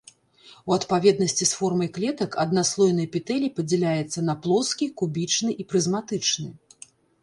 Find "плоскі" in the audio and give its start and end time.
4.45-4.93